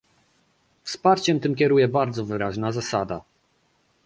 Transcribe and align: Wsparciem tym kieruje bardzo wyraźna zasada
Wsparciem 0.83 1.39
tym 1.39 1.55
kieruje 1.55 1.87
bardzo 1.87 2.25
wyraźna 2.25 2.71
zasada 2.71 3.21